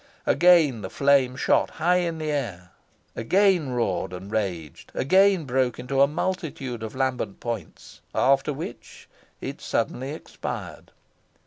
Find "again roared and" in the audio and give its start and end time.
3.15-4.31